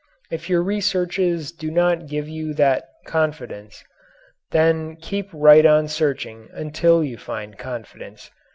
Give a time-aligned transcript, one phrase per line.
[0.31, 3.83] If your researches do not give you that confidence,
[4.49, 8.31] then keep right on searching until you find confidence.